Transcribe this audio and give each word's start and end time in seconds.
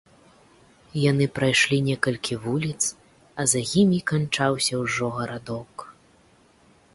Яны 1.11 1.25
прайшлі 1.37 1.77
некалькі 1.89 2.33
вуліц, 2.45 2.83
а 3.43 3.45
за 3.53 3.61
імі 3.83 3.99
канчаўся 4.13 4.75
ўжо 4.83 5.05
гарадок. 5.21 5.85